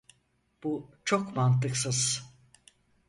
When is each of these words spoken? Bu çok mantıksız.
Bu 0.63 0.91
çok 1.05 1.35
mantıksız. 1.35 2.23